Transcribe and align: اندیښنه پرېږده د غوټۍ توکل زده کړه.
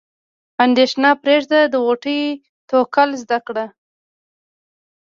اندیښنه 0.65 1.09
پرېږده 1.21 1.59
د 1.73 1.75
غوټۍ 1.85 2.21
توکل 2.69 3.09
زده 3.23 3.39
کړه. 3.47 3.65